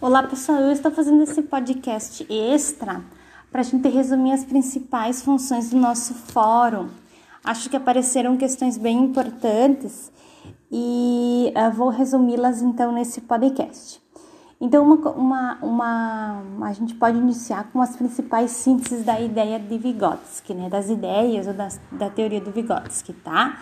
Olá 0.00 0.22
pessoal, 0.22 0.58
eu 0.60 0.70
estou 0.70 0.92
fazendo 0.92 1.24
esse 1.24 1.42
podcast 1.42 2.24
extra 2.30 3.02
para 3.50 3.62
a 3.62 3.64
gente 3.64 3.88
resumir 3.88 4.30
as 4.30 4.44
principais 4.44 5.22
funções 5.22 5.70
do 5.70 5.76
nosso 5.76 6.14
fórum. 6.14 6.86
Acho 7.42 7.68
que 7.68 7.76
apareceram 7.76 8.36
questões 8.36 8.78
bem 8.78 8.96
importantes 8.96 10.12
e 10.70 11.52
uh, 11.52 11.74
vou 11.74 11.88
resumi-las 11.88 12.62
então 12.62 12.92
nesse 12.92 13.22
podcast. 13.22 14.00
Então, 14.60 14.84
uma, 14.84 15.10
uma, 15.10 15.54
uma, 15.62 16.68
a 16.68 16.72
gente 16.72 16.94
pode 16.94 17.18
iniciar 17.18 17.68
com 17.72 17.82
as 17.82 17.96
principais 17.96 18.52
sínteses 18.52 19.04
da 19.04 19.20
ideia 19.20 19.58
de 19.58 19.78
Vygotsky, 19.78 20.54
né? 20.54 20.68
Das 20.68 20.88
ideias 20.88 21.48
ou 21.48 21.54
das, 21.54 21.80
da 21.90 22.08
teoria 22.08 22.40
do 22.40 22.52
Vygotsky, 22.52 23.14
tá? 23.14 23.58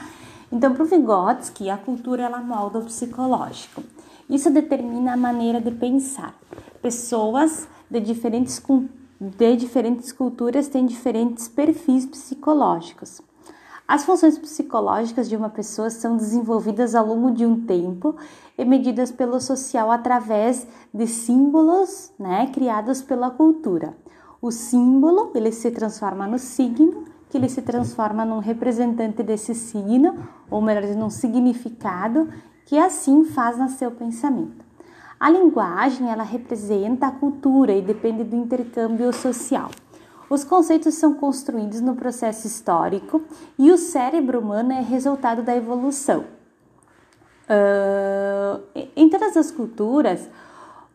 Então, 0.52 0.74
para 0.74 0.82
o 0.82 0.86
Vygotsky, 0.86 1.70
a 1.70 1.78
cultura 1.78 2.24
ela 2.24 2.42
molda 2.42 2.78
o 2.78 2.84
psicológico. 2.84 3.82
Isso 4.28 4.50
determina 4.50 5.12
a 5.12 5.16
maneira 5.16 5.60
de 5.60 5.70
pensar. 5.70 6.34
Pessoas 6.82 7.68
de 7.90 8.00
diferentes, 8.00 8.62
de 9.20 9.56
diferentes 9.56 10.12
culturas 10.12 10.68
têm 10.68 10.84
diferentes 10.84 11.48
perfis 11.48 12.04
psicológicos. 12.04 13.22
As 13.88 14.04
funções 14.04 14.36
psicológicas 14.36 15.28
de 15.28 15.36
uma 15.36 15.48
pessoa 15.48 15.90
são 15.90 16.16
desenvolvidas 16.16 16.96
ao 16.96 17.06
longo 17.06 17.30
de 17.30 17.46
um 17.46 17.64
tempo 17.64 18.16
e 18.58 18.64
medidas 18.64 19.12
pelo 19.12 19.40
social 19.40 19.92
através 19.92 20.66
de 20.92 21.06
símbolos 21.06 22.12
né, 22.18 22.50
criados 22.52 23.00
pela 23.00 23.30
cultura. 23.30 23.96
O 24.42 24.50
símbolo 24.50 25.30
ele 25.36 25.52
se 25.52 25.70
transforma 25.70 26.26
no 26.26 26.38
signo, 26.38 27.04
que 27.30 27.36
ele 27.36 27.48
se 27.48 27.62
transforma 27.62 28.24
num 28.24 28.40
representante 28.40 29.22
desse 29.22 29.54
signo, 29.54 30.18
ou 30.50 30.60
melhor, 30.60 30.82
num 30.96 31.10
significado, 31.10 32.28
que 32.66 32.76
assim 32.78 33.24
faz 33.24 33.56
nascer 33.56 33.88
o 33.88 33.92
pensamento. 33.92 34.64
A 35.18 35.30
linguagem, 35.30 36.10
ela 36.10 36.22
representa 36.22 37.06
a 37.06 37.10
cultura 37.10 37.72
e 37.72 37.80
depende 37.80 38.22
do 38.22 38.36
intercâmbio 38.36 39.10
social. 39.14 39.70
Os 40.28 40.44
conceitos 40.44 40.94
são 40.94 41.14
construídos 41.14 41.80
no 41.80 41.94
processo 41.94 42.46
histórico 42.46 43.22
e 43.58 43.70
o 43.70 43.78
cérebro 43.78 44.40
humano 44.40 44.72
é 44.72 44.80
resultado 44.80 45.42
da 45.42 45.56
evolução. 45.56 46.24
Uh, 47.48 48.60
em 48.96 49.08
todas 49.08 49.36
as 49.36 49.52
culturas, 49.52 50.28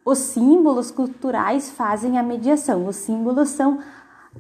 os 0.04 0.18
símbolos 0.18 0.92
culturais 0.92 1.72
fazem 1.72 2.20
a 2.20 2.24
mediação. 2.24 2.86
Os 2.86 2.98
símbolos 2.98 3.50
são 3.50 3.80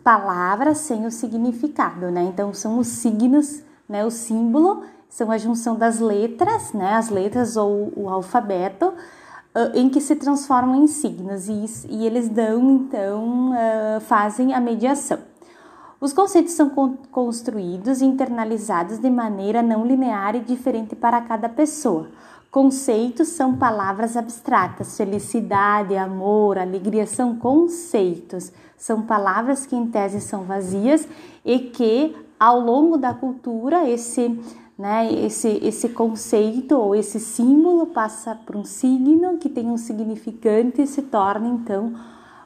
palavras 0.04 0.80
sem 0.80 1.06
o 1.06 1.12
significado, 1.12 2.12
né? 2.12 2.24
Então 2.24 2.54
são 2.54 2.78
os 2.78 2.88
signos, 2.88 3.64
né? 3.88 4.06
O 4.06 4.12
símbolo 4.12 4.84
são 5.12 5.30
a 5.30 5.38
junção 5.38 5.76
das 5.76 6.00
letras, 6.00 6.72
né, 6.72 6.94
as 6.94 7.10
letras 7.10 7.58
ou 7.58 7.92
o 7.98 8.08
alfabeto, 8.08 8.86
uh, 8.88 9.76
em 9.76 9.90
que 9.90 10.00
se 10.00 10.16
transformam 10.16 10.84
em 10.84 10.88
signos 10.88 11.50
e, 11.50 11.66
e 11.90 12.06
eles 12.06 12.30
dão, 12.30 12.72
então, 12.72 13.52
uh, 13.52 14.00
fazem 14.00 14.54
a 14.54 14.62
mediação. 14.62 15.20
Os 16.00 16.14
conceitos 16.14 16.54
são 16.54 16.70
con 16.70 16.96
construídos 17.12 18.02
e 18.02 18.06
internalizados 18.06 19.00
de 19.00 19.10
maneira 19.10 19.62
não 19.62 19.86
linear 19.86 20.34
e 20.34 20.40
diferente 20.40 20.96
para 20.96 21.20
cada 21.22 21.50
pessoa. 21.50 22.08
Conceitos 22.50 23.28
são 23.28 23.58
palavras 23.58 24.16
abstratas. 24.16 24.96
Felicidade, 24.98 25.96
amor, 25.96 26.58
alegria 26.58 27.06
são 27.06 27.36
conceitos. 27.36 28.52
São 28.78 29.02
palavras 29.02 29.66
que 29.66 29.76
em 29.76 29.88
tese 29.88 30.22
são 30.22 30.44
vazias 30.44 31.08
e 31.46 31.60
que 31.60 32.16
ao 32.40 32.60
longo 32.60 32.98
da 32.98 33.14
cultura 33.14 33.88
esse 33.88 34.40
né? 34.82 35.14
Esse, 35.14 35.60
esse 35.62 35.90
conceito 35.90 36.76
ou 36.76 36.96
esse 36.96 37.20
símbolo 37.20 37.86
passa 37.86 38.34
por 38.34 38.56
um 38.56 38.66
signo 38.66 39.38
que 39.38 39.48
tem 39.48 39.68
um 39.68 39.78
significante 39.78 40.82
e 40.82 40.88
se 40.88 41.04
torna 41.04 41.48
então 41.48 41.94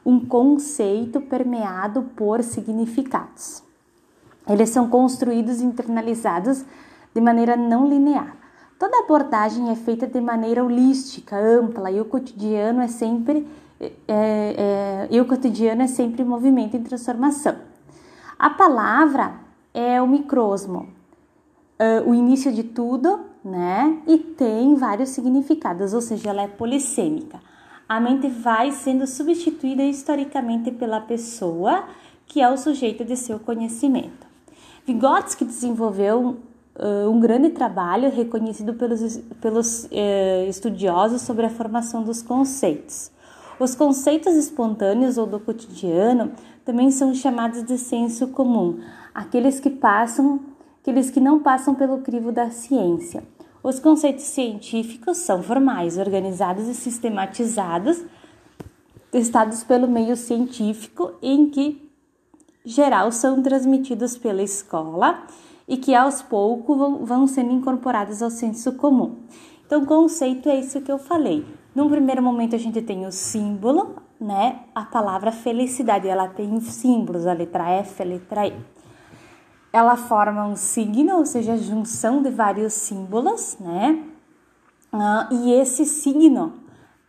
um 0.04 0.20
conceito 0.20 1.18
permeado 1.18 2.02
por 2.14 2.42
significados. 2.42 3.62
Eles 4.46 4.68
são 4.68 4.86
construídos 4.86 5.62
e 5.62 5.64
internalizados 5.64 6.62
de 7.14 7.20
maneira 7.22 7.56
não 7.56 7.88
linear. 7.88 8.36
Toda 8.78 8.98
abordagem 8.98 9.70
é 9.70 9.74
feita 9.74 10.06
de 10.06 10.20
maneira 10.20 10.62
holística, 10.62 11.38
ampla, 11.38 11.90
e 11.90 11.98
o 12.02 12.04
cotidiano 12.04 12.82
é 12.82 12.88
sempre 12.88 13.48
é, 13.80 13.88
é, 14.08 15.08
e 15.10 15.18
o 15.18 15.24
cotidiano 15.24 15.80
é 15.80 15.86
sempre 15.86 16.22
movimento 16.22 16.76
em 16.76 16.82
transformação. 16.82 17.56
A 18.38 18.50
palavra 18.50 19.36
é 19.72 20.00
o 20.02 20.06
microsmo, 20.06 20.88
uh, 21.78 22.08
o 22.08 22.14
início 22.14 22.52
de 22.52 22.62
tudo, 22.62 23.20
né? 23.44 24.02
E 24.06 24.18
tem 24.18 24.74
vários 24.74 25.10
significados, 25.10 25.94
ou 25.94 26.00
seja, 26.00 26.30
ela 26.30 26.42
é 26.42 26.48
polissêmica. 26.48 27.40
A 27.88 28.00
mente 28.00 28.28
vai 28.28 28.72
sendo 28.72 29.06
substituída 29.06 29.82
historicamente 29.82 30.70
pela 30.72 31.00
pessoa 31.00 31.84
que 32.26 32.40
é 32.40 32.50
o 32.50 32.56
sujeito 32.56 33.04
de 33.04 33.16
seu 33.16 33.38
conhecimento. 33.38 34.26
Vygotsky 34.84 35.44
desenvolveu 35.44 36.38
uh, 36.76 37.10
um 37.10 37.20
grande 37.20 37.50
trabalho 37.50 38.10
reconhecido 38.10 38.74
pelos, 38.74 39.18
pelos 39.40 39.84
uh, 39.84 40.48
estudiosos 40.48 41.22
sobre 41.22 41.46
a 41.46 41.50
formação 41.50 42.02
dos 42.02 42.22
conceitos. 42.22 43.10
Os 43.58 43.74
conceitos 43.74 44.34
espontâneos 44.34 45.16
ou 45.16 45.26
do 45.26 45.40
cotidiano 45.40 46.32
também 46.64 46.90
são 46.90 47.14
chamados 47.14 47.62
de 47.62 47.78
senso 47.78 48.28
comum, 48.28 48.80
aqueles 49.14 49.60
que 49.60 49.70
passam 49.70 50.40
aqueles 50.86 51.10
que 51.10 51.18
não 51.18 51.40
passam 51.40 51.74
pelo 51.74 51.98
crivo 51.98 52.30
da 52.30 52.48
ciência. 52.48 53.24
Os 53.60 53.80
conceitos 53.80 54.22
científicos 54.22 55.16
são 55.18 55.42
formais, 55.42 55.98
organizados 55.98 56.68
e 56.68 56.74
sistematizados, 56.74 58.04
testados 59.10 59.64
pelo 59.64 59.88
meio 59.88 60.16
científico, 60.16 61.10
em 61.20 61.50
que 61.50 61.90
geral 62.64 63.10
são 63.10 63.42
transmitidos 63.42 64.16
pela 64.16 64.44
escola 64.44 65.24
e 65.66 65.76
que 65.76 65.92
aos 65.92 66.22
poucos 66.22 66.78
vão, 66.78 67.04
vão 67.04 67.26
sendo 67.26 67.50
incorporados 67.50 68.22
ao 68.22 68.30
senso 68.30 68.74
comum. 68.74 69.16
Então, 69.66 69.84
conceito 69.84 70.48
é 70.48 70.60
isso 70.60 70.80
que 70.82 70.92
eu 70.92 70.98
falei. 70.98 71.44
Num 71.74 71.90
primeiro 71.90 72.22
momento 72.22 72.54
a 72.54 72.58
gente 72.58 72.80
tem 72.80 73.04
o 73.04 73.10
símbolo, 73.10 73.96
né? 74.20 74.60
A 74.72 74.84
palavra 74.84 75.32
felicidade, 75.32 76.06
ela 76.06 76.28
tem 76.28 76.60
símbolos, 76.60 77.26
a 77.26 77.32
letra 77.32 77.68
F, 77.70 78.00
a 78.00 78.06
letra 78.06 78.46
E 78.46 78.75
ela 79.72 79.96
forma 79.96 80.46
um 80.46 80.56
signo, 80.56 81.16
ou 81.18 81.26
seja, 81.26 81.54
a 81.54 81.56
junção 81.56 82.22
de 82.22 82.30
vários 82.30 82.72
símbolos, 82.72 83.56
né? 83.60 84.02
Uh, 84.92 85.34
e 85.34 85.52
esse 85.52 85.84
signo, 85.84 86.54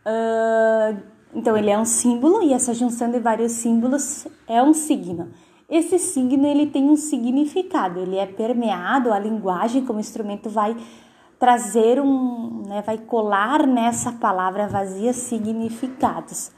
uh, 0.04 1.02
então 1.34 1.56
ele 1.56 1.70
é 1.70 1.78
um 1.78 1.84
símbolo 1.84 2.42
e 2.42 2.52
essa 2.52 2.74
junção 2.74 3.10
de 3.10 3.18
vários 3.18 3.52
símbolos 3.52 4.26
é 4.46 4.62
um 4.62 4.74
signo. 4.74 5.30
Esse 5.68 5.98
signo 5.98 6.46
ele 6.46 6.66
tem 6.66 6.88
um 6.88 6.96
significado, 6.96 8.00
ele 8.00 8.16
é 8.16 8.26
permeado, 8.26 9.12
a 9.12 9.18
linguagem 9.18 9.84
como 9.84 10.00
instrumento 10.00 10.48
vai 10.48 10.76
trazer 11.38 12.00
um, 12.00 12.62
né, 12.66 12.82
vai 12.82 12.98
colar 12.98 13.66
nessa 13.66 14.12
palavra 14.12 14.66
vazia 14.66 15.12
significados. 15.12 16.50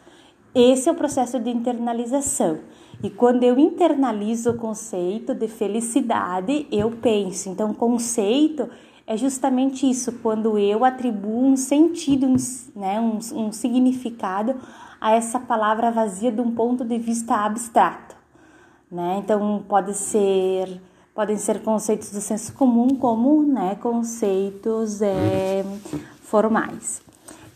Esse 0.55 0.89
é 0.89 0.93
o 0.93 0.95
processo 0.95 1.39
de 1.39 1.51
internalização. 1.51 2.61
E 3.03 3.09
quando 3.09 3.43
eu 3.43 3.59
internalizo 3.59 4.51
o 4.51 4.57
conceito 4.57 5.35
de 5.35 5.49
felicidade, 5.49 6.67
eu 6.71 6.91
penso. 6.91 7.49
Então, 7.49 7.73
conceito 7.73 8.69
é 9.07 9.17
justamente 9.17 9.89
isso, 9.89 10.13
quando 10.23 10.59
eu 10.59 10.85
atribuo 10.85 11.47
um 11.47 11.57
sentido, 11.57 12.27
um, 12.27 12.37
né, 12.77 13.01
um, 13.01 13.19
um 13.47 13.53
significado 13.53 14.55
a 15.01 15.13
essa 15.13 15.41
palavra 15.41 15.91
vazia 15.91 16.31
de 16.31 16.41
um 16.41 16.51
ponto 16.55 16.85
de 16.85 16.99
vista 16.99 17.37
abstrato. 17.37 18.15
Né? 18.91 19.21
Então, 19.25 19.65
pode 19.67 19.95
ser, 19.95 20.81
podem 21.15 21.37
ser 21.39 21.63
conceitos 21.63 22.13
do 22.13 22.21
senso 22.21 22.53
comum, 22.53 22.89
como 22.97 23.43
né, 23.43 23.77
conceitos 23.77 25.01
é, 25.01 25.65
formais. 26.21 27.03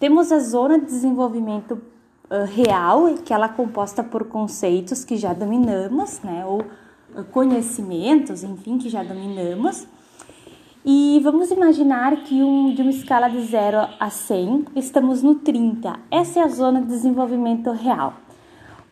Temos 0.01 0.33
a 0.33 0.39
zona 0.39 0.79
de 0.79 0.87
desenvolvimento 0.87 1.81
real, 2.55 3.15
que 3.25 3.33
ela 3.33 3.47
é 3.47 3.49
composta 3.49 4.03
por 4.03 4.25
conceitos 4.25 5.05
que 5.05 5.17
já 5.17 5.33
dominamos, 5.33 6.21
né, 6.23 6.45
ou 6.47 6.65
conhecimentos, 7.31 8.43
enfim, 8.43 8.79
que 8.79 8.89
já 8.89 9.03
dominamos. 9.03 9.87
E 10.85 11.19
vamos 11.23 11.51
imaginar 11.51 12.15
que 12.25 12.43
um, 12.43 12.75
de 12.75 12.83
uma 12.83 12.91
escala 12.91 13.29
de 13.29 13.41
0 13.41 13.89
a 13.99 14.11
100, 14.11 14.67
estamos 14.77 15.23
no 15.23 15.37
30. 15.37 15.99
Essa 16.11 16.41
é 16.41 16.43
a 16.43 16.49
zona 16.49 16.83
de 16.83 16.89
desenvolvimento 16.89 17.71
real. 17.71 18.15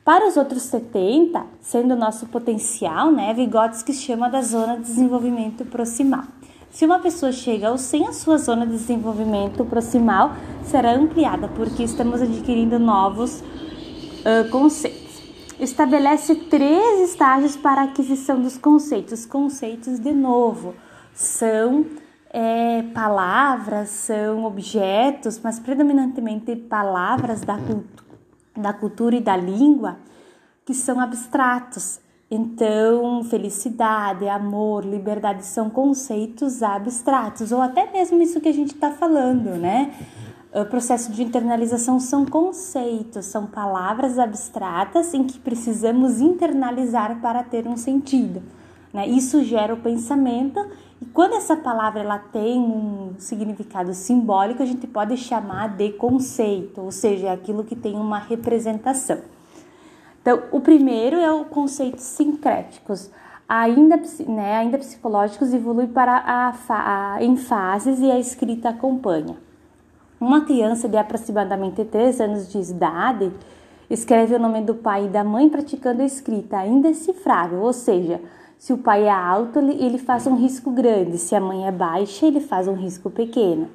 Para 0.04 0.26
os 0.26 0.36
outros 0.36 0.62
70, 0.62 1.44
sendo 1.60 1.92
o 1.92 1.96
nosso 1.96 2.26
potencial, 2.26 3.12
né, 3.12 3.32
Vygotsky 3.34 3.92
chama 3.92 4.28
da 4.28 4.40
zona 4.40 4.76
de 4.76 4.84
desenvolvimento 4.84 5.64
proximal. 5.66 6.24
Se 6.72 6.86
uma 6.86 6.98
pessoa 7.00 7.30
chega 7.32 7.68
ao 7.68 7.76
100, 7.76 8.08
a 8.08 8.12
sua 8.14 8.38
zona 8.38 8.66
de 8.66 8.72
desenvolvimento 8.72 9.62
proximal 9.62 10.32
será 10.64 10.94
ampliada, 10.94 11.46
porque 11.48 11.82
estamos 11.82 12.22
adquirindo 12.22 12.78
novos 12.78 13.40
uh, 13.42 14.48
conceitos. 14.50 15.20
Estabelece 15.60 16.34
três 16.34 17.10
estágios 17.10 17.56
para 17.56 17.82
a 17.82 17.84
aquisição 17.84 18.40
dos 18.40 18.56
conceitos. 18.56 19.26
Conceitos, 19.26 20.00
de 20.00 20.14
novo, 20.14 20.74
são 21.12 21.84
é, 22.30 22.82
palavras, 22.94 23.90
são 23.90 24.46
objetos, 24.46 25.38
mas 25.44 25.60
predominantemente 25.60 26.56
palavras 26.56 27.42
da, 27.42 27.58
da 28.56 28.72
cultura 28.72 29.16
e 29.16 29.20
da 29.20 29.36
língua 29.36 29.98
que 30.64 30.72
são 30.72 30.98
abstratos. 30.98 32.00
Então, 32.34 33.22
felicidade, 33.24 34.26
amor, 34.26 34.86
liberdade 34.86 35.44
são 35.44 35.68
conceitos 35.68 36.62
abstratos, 36.62 37.52
ou 37.52 37.60
até 37.60 37.92
mesmo 37.92 38.22
isso 38.22 38.40
que 38.40 38.48
a 38.48 38.54
gente 38.54 38.72
está 38.72 38.90
falando, 38.90 39.50
né? 39.58 39.92
O 40.50 40.64
processo 40.64 41.12
de 41.12 41.22
internalização 41.22 42.00
são 42.00 42.24
conceitos, 42.24 43.26
são 43.26 43.44
palavras 43.44 44.18
abstratas 44.18 45.12
em 45.12 45.24
que 45.24 45.38
precisamos 45.38 46.22
internalizar 46.22 47.20
para 47.20 47.42
ter 47.42 47.68
um 47.68 47.76
sentido. 47.76 48.42
Né? 48.94 49.06
Isso 49.08 49.44
gera 49.44 49.74
o 49.74 49.82
pensamento 49.82 50.58
e 51.02 51.04
quando 51.04 51.34
essa 51.34 51.54
palavra 51.54 52.00
ela 52.00 52.18
tem 52.18 52.58
um 52.58 53.12
significado 53.18 53.92
simbólico, 53.92 54.62
a 54.62 54.66
gente 54.66 54.86
pode 54.86 55.18
chamar 55.18 55.76
de 55.76 55.90
conceito, 55.92 56.80
ou 56.80 56.90
seja, 56.92 57.26
é 57.26 57.30
aquilo 57.30 57.62
que 57.62 57.76
tem 57.76 57.94
uma 57.94 58.20
representação. 58.20 59.18
Então, 60.22 60.44
o 60.52 60.60
primeiro 60.60 61.16
é 61.16 61.30
o 61.32 61.44
conceito 61.44 61.98
sincréticos, 61.98 63.10
ainda, 63.48 64.00
né, 64.28 64.56
ainda 64.56 64.78
psicológicos, 64.78 65.52
evolui 65.52 65.88
para 65.88 66.16
a, 66.16 66.54
a, 66.68 67.22
em 67.22 67.36
fases 67.36 67.98
e 67.98 68.10
a 68.10 68.18
escrita 68.18 68.68
acompanha. 68.68 69.36
Uma 70.20 70.44
criança 70.44 70.88
de 70.88 70.96
aproximadamente 70.96 71.84
3 71.84 72.20
anos 72.20 72.50
de 72.50 72.58
idade 72.58 73.32
escreve 73.90 74.36
o 74.36 74.38
nome 74.38 74.62
do 74.62 74.76
pai 74.76 75.06
e 75.06 75.08
da 75.08 75.24
mãe 75.24 75.48
praticando 75.48 76.00
a 76.02 76.06
escrita 76.06 76.64
indecifrável, 76.64 77.60
ou 77.60 77.72
seja, 77.72 78.20
se 78.56 78.72
o 78.72 78.78
pai 78.78 79.06
é 79.08 79.10
alto, 79.10 79.58
ele 79.58 79.98
faz 79.98 80.24
um 80.28 80.36
risco 80.36 80.70
grande, 80.70 81.18
se 81.18 81.34
a 81.34 81.40
mãe 81.40 81.66
é 81.66 81.72
baixa, 81.72 82.24
ele 82.24 82.40
faz 82.40 82.68
um 82.68 82.74
risco 82.74 83.10
pequeno. 83.10 83.68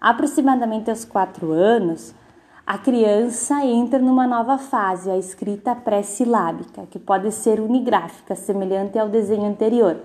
Aproximadamente 0.00 0.88
aos 0.88 1.04
4 1.04 1.50
anos, 1.50 2.14
a 2.68 2.76
criança 2.76 3.64
entra 3.64 3.98
numa 3.98 4.26
nova 4.26 4.58
fase, 4.58 5.10
a 5.10 5.16
escrita 5.16 5.74
pré-silábica, 5.74 6.86
que 6.90 6.98
pode 6.98 7.32
ser 7.32 7.60
unigráfica, 7.60 8.36
semelhante 8.36 8.98
ao 8.98 9.08
desenho 9.08 9.46
anterior, 9.46 9.96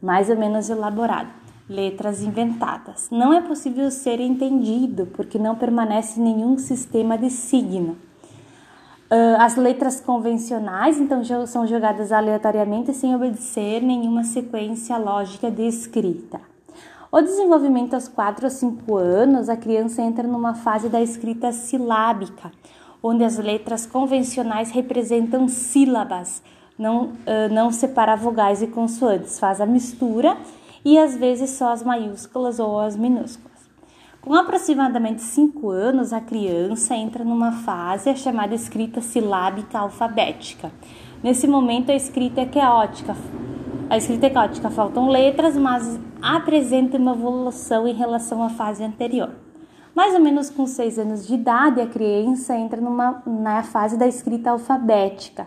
mais 0.00 0.30
ou 0.30 0.36
menos 0.36 0.70
elaborado, 0.70 1.30
letras 1.68 2.22
inventadas. 2.22 3.08
Não 3.10 3.32
é 3.32 3.40
possível 3.40 3.90
ser 3.90 4.20
entendido 4.20 5.06
porque 5.16 5.36
não 5.36 5.56
permanece 5.56 6.20
nenhum 6.20 6.56
sistema 6.58 7.18
de 7.18 7.28
signo. 7.28 7.96
Uh, 9.10 9.40
as 9.40 9.56
letras 9.56 10.00
convencionais, 10.00 11.00
então, 11.00 11.24
são 11.44 11.66
jogadas 11.66 12.12
aleatoriamente 12.12 12.94
sem 12.94 13.16
obedecer 13.16 13.82
nenhuma 13.82 14.22
sequência 14.22 14.96
lógica 14.96 15.50
de 15.50 15.66
escrita. 15.66 16.51
O 17.14 17.20
desenvolvimento 17.20 17.92
aos 17.92 18.08
4 18.08 18.46
ou 18.46 18.50
5 18.50 18.96
anos, 18.96 19.50
a 19.50 19.54
criança 19.54 20.00
entra 20.00 20.26
numa 20.26 20.54
fase 20.54 20.88
da 20.88 20.98
escrita 20.98 21.52
silábica, 21.52 22.50
onde 23.02 23.22
as 23.22 23.36
letras 23.36 23.84
convencionais 23.84 24.70
representam 24.70 25.46
sílabas, 25.46 26.42
não, 26.78 27.08
uh, 27.08 27.52
não 27.52 27.70
separa 27.70 28.16
vogais 28.16 28.62
e 28.62 28.66
consoantes, 28.66 29.38
faz 29.38 29.60
a 29.60 29.66
mistura 29.66 30.38
e 30.82 30.96
às 30.96 31.14
vezes 31.14 31.50
só 31.50 31.70
as 31.70 31.82
maiúsculas 31.82 32.58
ou 32.58 32.80
as 32.80 32.96
minúsculas. 32.96 33.58
Com 34.22 34.34
aproximadamente 34.34 35.20
5 35.20 35.68
anos, 35.68 36.14
a 36.14 36.20
criança 36.22 36.96
entra 36.96 37.22
numa 37.22 37.52
fase 37.52 38.16
chamada 38.16 38.54
escrita 38.54 39.02
silábica 39.02 39.80
alfabética. 39.80 40.72
Nesse 41.22 41.46
momento, 41.46 41.92
a 41.92 41.94
escrita 41.94 42.40
é 42.40 42.46
caótica. 42.46 43.14
A 43.92 43.98
escrita 43.98 44.26
é 44.26 44.30
caótica, 44.30 44.70
faltam 44.70 45.10
letras, 45.10 45.54
mas 45.54 46.00
apresenta 46.22 46.96
uma 46.96 47.12
evolução 47.12 47.86
em 47.86 47.92
relação 47.92 48.42
à 48.42 48.48
fase 48.48 48.82
anterior. 48.82 49.28
Mais 49.94 50.14
ou 50.14 50.20
menos 50.20 50.48
com 50.48 50.66
6 50.66 50.98
anos 50.98 51.26
de 51.26 51.34
idade, 51.34 51.78
a 51.78 51.86
criança 51.86 52.56
entra 52.56 52.80
numa, 52.80 53.22
na 53.26 53.62
fase 53.62 53.98
da 53.98 54.06
escrita 54.06 54.50
alfabética, 54.50 55.46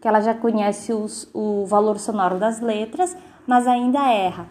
que 0.00 0.06
ela 0.06 0.20
já 0.20 0.32
conhece 0.32 0.92
os, 0.92 1.28
o 1.34 1.66
valor 1.66 1.98
sonoro 1.98 2.38
das 2.38 2.60
letras, 2.60 3.16
mas 3.44 3.66
ainda 3.66 4.08
erra. 4.08 4.46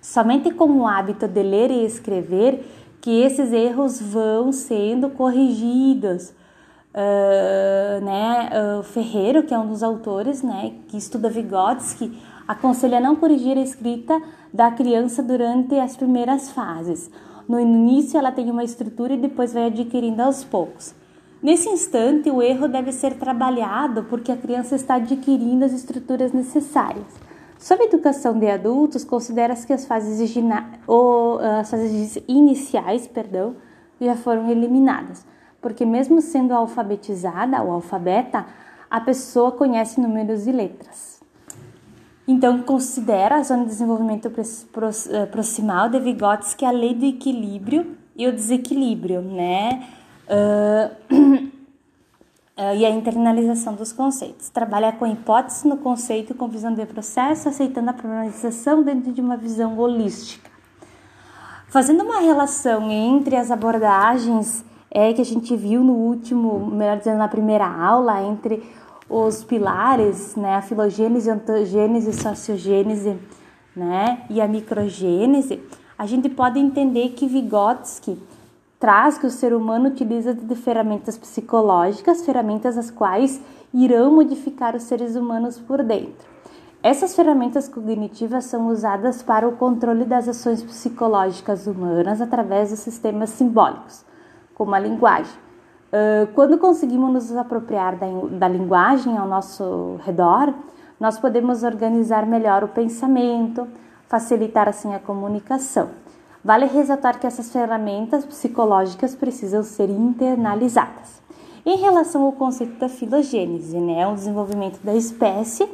Somente 0.00 0.52
com 0.52 0.78
o 0.78 0.86
hábito 0.86 1.26
de 1.26 1.42
ler 1.42 1.72
e 1.72 1.84
escrever 1.84 2.64
que 3.00 3.20
esses 3.20 3.52
erros 3.52 4.00
vão 4.00 4.52
sendo 4.52 5.10
corrigidos. 5.10 6.32
Uh, 6.94 8.04
né, 8.04 8.50
uh, 8.78 8.82
Ferreiro, 8.84 9.42
que 9.42 9.52
é 9.52 9.58
um 9.58 9.66
dos 9.66 9.82
autores, 9.82 10.44
né, 10.44 10.74
que 10.86 10.96
estuda 10.96 11.28
Vygotsky, 11.28 12.16
aconselha 12.46 13.00
não 13.00 13.16
corrigir 13.16 13.56
a 13.56 13.62
escrita 13.62 14.20
da 14.52 14.70
criança 14.70 15.22
durante 15.22 15.78
as 15.78 15.96
primeiras 15.96 16.50
fases. 16.50 17.10
No 17.48 17.60
início, 17.60 18.18
ela 18.18 18.32
tem 18.32 18.50
uma 18.50 18.64
estrutura 18.64 19.14
e 19.14 19.18
depois 19.18 19.52
vai 19.52 19.66
adquirindo 19.66 20.22
aos 20.22 20.44
poucos. 20.44 20.94
Nesse 21.42 21.68
instante, 21.68 22.30
o 22.30 22.40
erro 22.40 22.68
deve 22.68 22.90
ser 22.90 23.18
trabalhado 23.18 24.04
porque 24.04 24.32
a 24.32 24.36
criança 24.36 24.76
está 24.76 24.94
adquirindo 24.94 25.64
as 25.64 25.72
estruturas 25.72 26.32
necessárias. 26.32 27.04
Sobre 27.58 27.84
educação 27.84 28.38
de 28.38 28.48
adultos, 28.48 29.04
considera-se 29.04 29.66
que 29.66 29.72
as 29.72 29.84
fases, 29.84 30.34
ou, 30.86 31.38
as 31.38 31.70
fases 31.70 32.18
iniciais 32.26 33.06
perdão, 33.06 33.56
já 34.00 34.16
foram 34.16 34.50
eliminadas, 34.50 35.24
porque 35.60 35.84
mesmo 35.84 36.20
sendo 36.20 36.52
alfabetizada 36.52 37.62
ou 37.62 37.72
alfabeta, 37.72 38.46
a 38.90 39.00
pessoa 39.00 39.52
conhece 39.52 40.00
números 40.00 40.46
e 40.46 40.52
letras. 40.52 41.13
Então, 42.26 42.62
considera 42.62 43.36
a 43.36 43.42
zona 43.42 43.64
de 43.64 43.68
desenvolvimento 43.68 44.32
eh, 45.10 45.26
proximal 45.26 45.90
de 45.90 46.00
Vygotsky 46.00 46.64
a 46.64 46.70
lei 46.70 46.94
do 46.94 47.04
equilíbrio 47.04 47.96
e 48.16 48.26
o 48.26 48.32
desequilíbrio, 48.32 49.20
né? 49.20 49.86
Uh, 50.26 51.14
uh, 51.14 52.74
e 52.76 52.86
a 52.86 52.90
internalização 52.90 53.74
dos 53.74 53.92
conceitos. 53.92 54.48
Trabalha 54.48 54.92
com 54.92 55.06
hipótese 55.06 55.68
no 55.68 55.76
conceito 55.76 56.34
com 56.34 56.48
visão 56.48 56.72
de 56.72 56.86
processo, 56.86 57.48
aceitando 57.48 57.90
a 57.90 57.92
problematização 57.92 58.82
dentro 58.82 59.12
de 59.12 59.20
uma 59.20 59.36
visão 59.36 59.78
holística. 59.78 60.50
Fazendo 61.68 62.04
uma 62.04 62.20
relação 62.20 62.90
entre 62.90 63.36
as 63.36 63.50
abordagens 63.50 64.64
é, 64.90 65.12
que 65.12 65.20
a 65.20 65.24
gente 65.24 65.54
viu 65.56 65.82
no 65.82 65.92
último, 65.92 66.70
melhor 66.70 66.96
dizendo, 66.96 67.18
na 67.18 67.28
primeira 67.28 67.66
aula, 67.66 68.22
entre 68.22 68.62
os 69.14 69.44
pilares, 69.44 70.34
né, 70.34 70.56
a 70.56 70.62
filogênese, 70.62 71.30
ontogênese, 71.30 72.12
sociogênese, 72.12 73.16
né, 73.76 74.24
e 74.28 74.40
a 74.40 74.48
microgênese, 74.48 75.62
a 75.96 76.04
gente 76.04 76.28
pode 76.28 76.58
entender 76.58 77.10
que 77.10 77.28
Vygotsky 77.28 78.20
traz 78.80 79.16
que 79.16 79.26
o 79.26 79.30
ser 79.30 79.54
humano 79.54 79.88
utiliza 79.88 80.34
de 80.34 80.54
ferramentas 80.56 81.16
psicológicas, 81.16 82.26
ferramentas 82.26 82.76
as 82.76 82.90
quais 82.90 83.40
irão 83.72 84.12
modificar 84.12 84.74
os 84.74 84.82
seres 84.82 85.14
humanos 85.14 85.60
por 85.60 85.84
dentro. 85.84 86.28
Essas 86.82 87.14
ferramentas 87.14 87.68
cognitivas 87.68 88.46
são 88.46 88.66
usadas 88.66 89.22
para 89.22 89.48
o 89.48 89.56
controle 89.56 90.04
das 90.04 90.28
ações 90.28 90.60
psicológicas 90.60 91.68
humanas 91.68 92.20
através 92.20 92.70
dos 92.70 92.80
sistemas 92.80 93.30
simbólicos, 93.30 94.04
como 94.54 94.74
a 94.74 94.78
linguagem. 94.80 95.43
Quando 96.34 96.58
conseguimos 96.58 97.12
nos 97.12 97.36
apropriar 97.36 97.96
da, 97.96 98.48
linguagem 98.48 99.16
ao 99.16 99.28
nosso 99.28 100.00
redor, 100.04 100.52
nós 100.98 101.18
podemos 101.18 101.62
organizar 101.62 102.26
melhor 102.26 102.64
o 102.64 102.68
pensamento, 102.68 103.68
facilitar 104.08 104.68
assim 104.68 104.94
a 104.94 104.98
comunicação. 104.98 105.90
Vale 106.44 106.66
ressaltar 106.66 107.18
que 107.18 107.26
essas 107.26 107.50
ferramentas 107.50 108.24
psicológicas 108.24 109.14
precisam 109.14 109.62
ser 109.62 109.88
internalizadas. 109.88 111.22
Em 111.64 111.78
relação 111.78 112.22
ao 112.24 112.32
conceito 112.32 112.78
da 112.78 112.88
filogênese, 112.88 113.78
né, 113.78 114.06
o 114.06 114.14
desenvolvimento 114.14 114.78
da 114.82 114.94
espécie, 114.94 115.66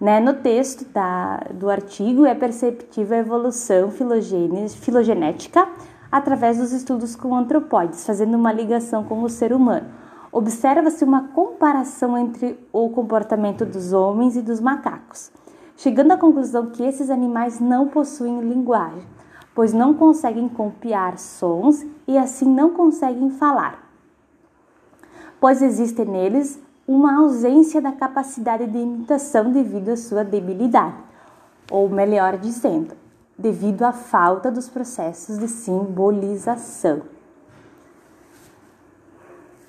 né, 0.00 0.20
no 0.20 0.34
texto 0.34 0.84
da, 0.92 1.38
do 1.52 1.68
artigo 1.68 2.24
é 2.24 2.34
perceptível 2.34 3.16
a 3.16 3.20
evolução 3.20 3.90
filogenética 3.90 5.66
através 6.16 6.58
dos 6.58 6.72
estudos 6.72 7.16
com 7.16 7.34
antropóides, 7.34 8.06
fazendo 8.06 8.36
uma 8.36 8.52
ligação 8.52 9.02
com 9.04 9.22
o 9.22 9.28
ser 9.28 9.52
humano. 9.52 9.86
Observa-se 10.30 11.04
uma 11.04 11.28
comparação 11.28 12.16
entre 12.16 12.58
o 12.72 12.88
comportamento 12.90 13.64
dos 13.64 13.92
homens 13.92 14.36
e 14.36 14.42
dos 14.42 14.60
macacos, 14.60 15.30
chegando 15.76 16.12
à 16.12 16.16
conclusão 16.16 16.70
que 16.70 16.82
esses 16.82 17.10
animais 17.10 17.60
não 17.60 17.88
possuem 17.88 18.40
linguagem 18.40 19.14
pois 19.54 19.72
não 19.72 19.94
conseguem 19.94 20.48
copiar 20.48 21.16
sons 21.16 21.86
e 22.08 22.18
assim 22.18 22.46
não 22.46 22.70
conseguem 22.70 23.30
falar, 23.30 23.88
pois 25.40 25.62
existe 25.62 26.04
neles 26.04 26.60
uma 26.86 27.18
ausência 27.18 27.80
da 27.80 27.92
capacidade 27.92 28.66
de 28.66 28.78
imitação 28.78 29.50
devido 29.50 29.90
à 29.90 29.96
sua 29.96 30.24
debilidade, 30.24 30.96
ou 31.70 31.88
melhor 31.88 32.36
dizendo, 32.36 32.94
devido 33.38 33.82
à 33.82 33.92
falta 33.92 34.50
dos 34.50 34.68
processos 34.68 35.38
de 35.38 35.48
simbolização. 35.48 37.02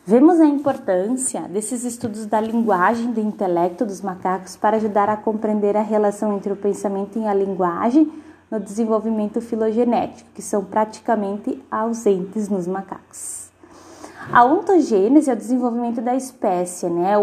Vemos 0.07 0.39
a 0.39 0.45
importância 0.45 1.41
desses 1.41 1.84
estudos 1.84 2.27
da 2.27 2.39
linguagem 2.39 3.12
do 3.12 3.19
intelecto 3.19 3.84
dos 3.84 4.01
macacos 4.01 4.55
para 4.55 4.77
ajudar 4.77 5.10
a 5.10 5.17
compreender 5.17 5.75
a 5.75 5.81
relação 5.81 6.38
entre 6.38 6.53
o 6.53 6.55
pensamento 6.55 7.17
e 7.17 7.25
a 7.25 7.34
linguagem 7.34 8.12
no 8.51 8.60
desenvolvimento 8.60 9.41
filogenético, 9.41 10.29
que 10.36 10.43
são 10.43 10.63
praticamente 10.63 11.60
ausentes 11.72 12.48
nos 12.50 12.67
macacos. 12.67 13.50
A 14.31 14.43
ontogênese 14.43 15.29
é 15.29 15.34
o 15.34 15.36
desenvolvimento 15.36 16.01
da 16.01 16.15
espécie, 16.15 16.88
né? 16.88 17.13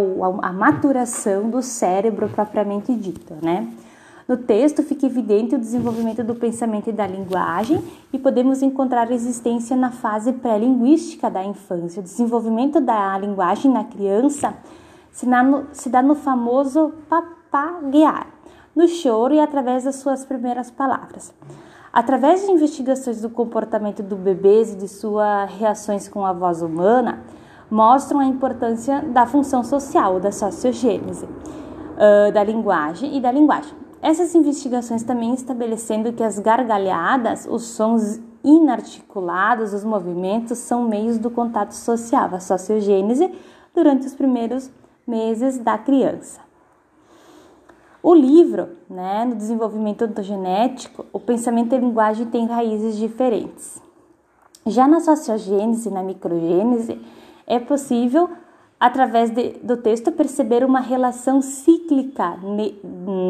a 0.43 0.53
maturação 0.53 1.49
do 1.49 1.63
cérebro 1.63 2.29
propriamente 2.29 2.95
dito, 2.95 3.35
né? 3.43 3.69
No 4.29 4.37
texto 4.37 4.83
fica 4.83 5.07
evidente 5.07 5.55
o 5.55 5.59
desenvolvimento 5.59 6.23
do 6.23 6.35
pensamento 6.35 6.89
e 6.89 6.93
da 6.93 7.07
linguagem 7.07 7.83
e 8.13 8.19
podemos 8.19 8.63
encontrar 8.63 9.11
existência 9.11 9.77
na 9.77 9.91
fase 9.91 10.33
pré-linguística 10.33 11.29
da 11.29 11.45
infância. 11.45 12.01
O 12.01 12.03
desenvolvimento 12.05 12.81
da 12.81 13.19
linguagem 13.19 13.71
na 13.71 13.85
criança 13.85 14.55
se 15.11 15.27
dá 15.27 15.43
no, 15.43 15.67
se 15.73 15.89
dá 15.89 16.03
no 16.03 16.15
famoso 16.15 16.93
papaguear, 17.09 18.29
no 18.75 18.87
choro 18.87 19.35
e 19.35 19.41
através 19.41 19.85
das 19.85 19.97
suas 19.97 20.25
primeiras 20.25 20.71
palavras. 20.71 21.35
Através 21.93 22.47
de 22.47 22.53
investigações 22.53 23.21
do 23.21 23.29
comportamento 23.29 24.03
do 24.03 24.17
bebê 24.17 24.63
e 24.63 24.77
de 24.77 24.89
suas 24.89 25.51
reações 25.53 26.09
com 26.09 26.25
a 26.25 26.33
voz 26.33 26.63
humana, 26.63 27.23
mostram 27.71 28.21
a 28.21 28.25
importância 28.25 29.01
da 29.01 29.27
função 29.27 29.63
social, 29.63 30.19
da 30.19 30.33
sociogênese, 30.33 31.29
da 32.33 32.43
linguagem 32.43 33.17
e 33.17 33.21
da 33.21 33.31
linguagem. 33.31 33.82
Essas 34.03 34.35
investigações 34.35 35.05
também 35.05 35.33
estabelecendo 35.33 36.13
que 36.13 36.25
as 36.25 36.41
gargalhadas, 36.41 37.47
os 37.49 37.63
sons 37.63 38.21
inarticulados, 38.43 39.73
os 39.73 39.85
movimentos 39.85 40.59
são 40.59 40.83
meios 40.83 41.19
do 41.19 41.31
contato 41.31 41.71
social, 41.71 42.29
a 42.35 42.41
sociogênese, 42.41 43.33
durante 43.73 44.05
os 44.05 44.15
primeiros 44.15 44.69
meses 45.07 45.57
da 45.59 45.79
criança. 45.79 46.41
O 48.03 48.13
livro, 48.13 48.71
né, 48.91 49.25
no 49.25 49.37
desenvolvimento 49.37 50.05
ontogenético, 50.05 51.07
o 51.13 51.21
pensamento 51.21 51.73
e 51.73 51.77
a 51.77 51.81
linguagem 51.81 52.27
têm 52.27 52.47
raízes 52.47 52.97
diferentes. 52.97 53.81
Já 54.67 54.89
na 54.89 54.99
sociogênese 54.99 55.89
na 55.89 56.03
microgênese, 56.03 57.01
é 57.47 57.61
possível, 57.61 58.29
através 58.83 59.31
de, 59.31 59.51
do 59.63 59.77
texto, 59.77 60.11
perceber 60.11 60.65
uma 60.65 60.81
relação 60.81 61.41
cíclica 61.41 62.37
ne, 62.39 62.77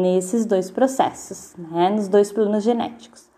nesses 0.01 0.47
dois 0.47 0.71
processos, 0.71 1.53
né, 1.55 1.91
nos 1.91 2.07
dois 2.07 2.31
planos 2.31 2.63
genéticos. 2.63 3.29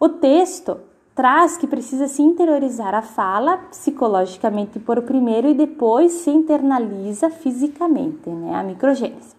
O 0.00 0.08
texto 0.08 0.76
traz 1.14 1.56
que 1.56 1.68
precisa 1.68 2.08
se 2.08 2.20
interiorizar 2.20 2.96
a 2.96 3.00
fala 3.00 3.58
psicologicamente 3.70 4.80
por 4.80 5.00
primeiro 5.02 5.46
e 5.46 5.54
depois 5.54 6.10
se 6.14 6.30
internaliza 6.30 7.30
fisicamente, 7.30 8.28
né, 8.28 8.52
a 8.52 8.64
microgênese. 8.64 9.36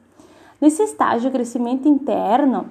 Nesse 0.61 0.83
estágio, 0.83 1.27
o 1.29 1.33
crescimento 1.33 1.89
interno, 1.89 2.67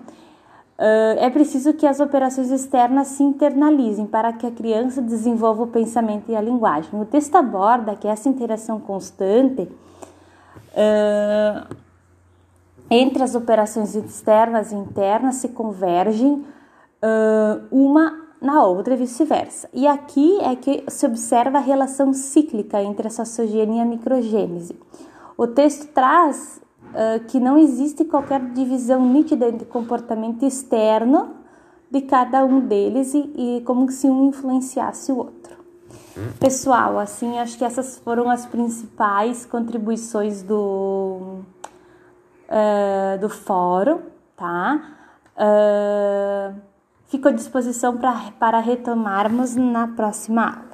uh, 0.79 1.19
é 1.19 1.31
preciso 1.31 1.73
que 1.75 1.87
as 1.87 2.01
operações 2.01 2.51
externas 2.51 3.09
se 3.09 3.23
internalizem 3.23 4.07
para 4.07 4.33
que 4.33 4.47
a 4.47 4.51
criança 4.51 5.03
desenvolva 5.03 5.65
o 5.65 5.67
pensamento 5.67 6.31
e 6.31 6.37
a 6.37 6.41
linguagem. 6.41 7.01
O 7.01 7.05
texto 7.05 7.37
aborda 7.37 7.97
que 7.97 8.09
essa 8.09 8.29
interação 8.29 8.81
constante 8.81 9.63
uh, 10.73 11.77
entre 12.91 13.23
as 13.23 13.35
operações 13.35 13.95
externas 13.95 14.73
e 14.73 14.75
internas 14.75 15.37
se 15.37 15.49
convergem 15.49 16.33
uh, 17.03 17.67
uma 17.71 18.27
na 18.41 18.63
outra 18.63 18.95
e 18.95 18.97
vice-versa. 18.97 19.69
E 19.73 19.87
aqui 19.87 20.39
é 20.41 20.55
que 20.55 20.85
se 20.89 21.07
observa 21.07 21.59
a 21.59 21.61
relação 21.61 22.13
cíclica 22.13 22.81
entre 22.83 23.09
a 23.09 23.11
sociogênese 23.11 23.79
e 23.79 23.81
a 23.81 23.85
microgênese. 23.85 24.79
O 25.37 25.47
texto 25.47 25.89
traz 25.93 26.61
uh, 26.97 27.25
que 27.27 27.39
não 27.39 27.59
existe 27.59 28.05
qualquer 28.05 28.41
divisão 28.53 29.05
nítida 29.07 29.49
entre 29.49 29.67
comportamento 29.67 30.45
externo 30.45 31.37
de 31.91 32.01
cada 32.01 32.45
um 32.45 32.61
deles 32.61 33.15
e, 33.15 33.19
e 33.37 33.63
como 33.65 33.91
se 33.93 34.09
um 34.09 34.29
influenciasse 34.29 35.13
o 35.13 35.19
outro. 35.19 35.57
Pessoal, 36.41 36.99
assim, 36.99 37.39
acho 37.39 37.59
que 37.59 37.65
essas 37.65 37.99
foram 37.99 38.31
as 38.31 38.47
principais 38.47 39.45
contribuições 39.45 40.43
do, 40.43 41.41
uh, 42.49 43.19
do 43.21 43.29
fórum, 43.29 44.01
tá? 44.35 44.81
Uh, 45.37 46.59
fico 47.09 47.29
à 47.29 47.33
disposição 47.33 47.99
pra, 47.99 48.33
para 48.39 48.59
retomarmos 48.61 49.55
na 49.57 49.89
próxima 49.89 50.47
aula. 50.47 50.66